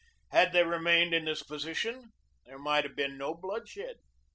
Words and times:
Had 0.31 0.51
they 0.51 0.63
remained 0.63 1.13
in 1.13 1.25
this 1.25 1.43
posi 1.43 1.75
tion 1.75 2.09
there 2.47 2.57
might 2.57 2.85
have 2.85 2.95
been 2.95 3.19
no 3.19 3.35
bloodshed. 3.35 3.97